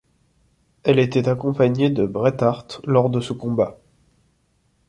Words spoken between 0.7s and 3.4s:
Elle était accompagnée de Bret Hart lors de ce